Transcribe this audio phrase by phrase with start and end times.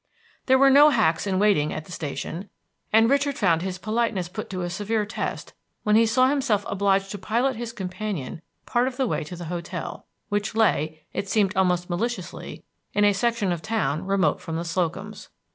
[0.47, 2.49] There were no hacks in waiting at the station,
[2.91, 7.11] and Richard found his politeness put to a severe test when he saw himself obliged
[7.11, 11.55] to pilot his companion part of the way to the hotel, which lay it seemed
[11.55, 15.29] almost maliciously in a section of the town remote from the Slocums'.